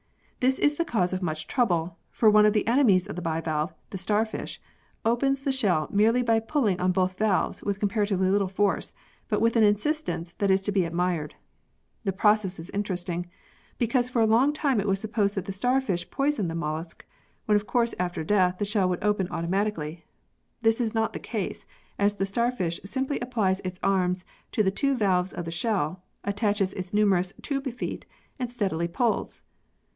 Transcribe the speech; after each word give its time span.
This 0.39 0.57
is 0.57 0.77
the 0.77 0.83
cause 0.85 1.13
of 1.13 1.21
much 1.21 1.45
trouble, 1.45 1.99
for 2.09 2.27
one 2.27 2.47
of 2.47 2.53
the 2.53 2.65
enemies 2.65 3.05
of 3.05 3.15
the 3.15 3.21
bivalve, 3.21 3.71
the 3.91 3.99
starfish, 3.99 4.59
opens 5.05 5.43
the 5.43 5.51
shell 5.51 5.87
merely 5.91 6.23
by 6.23 6.39
pulling 6.39 6.79
on 6.79 6.91
both 6.91 7.19
valves 7.19 7.61
with 7.61 7.79
comparatively 7.79 8.27
little 8.31 8.47
force, 8.47 8.95
but 9.29 9.39
with 9.39 9.55
an 9.55 9.63
insistence 9.63 10.31
that 10.39 10.49
is 10.49 10.63
to 10.63 10.71
be 10.71 10.83
admired. 10.85 11.35
The 12.03 12.11
process 12.11 12.57
is 12.57 12.71
interesting, 12.71 13.29
because 13.77 14.09
for 14.09 14.23
a 14.23 14.25
long 14.25 14.51
time 14.53 14.79
it 14.79 14.87
was 14.87 14.99
supposed 14.99 15.35
that 15.35 15.45
the 15.45 15.53
starfish 15.53 16.09
poisoned 16.09 16.49
the 16.49 16.55
mollusc, 16.55 17.05
when 17.45 17.55
of 17.55 17.67
course 17.67 17.93
after 17.99 18.23
death 18.23 18.57
the 18.57 18.65
shell 18.65 18.89
would 18.89 19.03
open 19.03 19.27
auto 19.27 19.45
matically. 19.47 20.01
This 20.63 20.81
is 20.81 20.95
not 20.95 21.13
the 21.13 21.19
case, 21.19 21.67
as 21.99 22.15
the 22.15 22.25
starfish 22.25 22.79
simply 22.83 23.19
applies 23.19 23.59
its 23.59 23.79
arms 23.83 24.25
to 24.53 24.63
the 24.63 24.71
two 24.71 24.95
valves 24.95 25.33
of 25.33 25.45
the 25.45 25.51
shell, 25.51 26.01
attaches 26.23 26.73
its 26.73 26.91
numerous" 26.95 27.35
tube 27.43 27.71
feet" 27.71 28.07
and 28.39 28.51
steadily 28.51 28.87
pulls. 28.87 29.43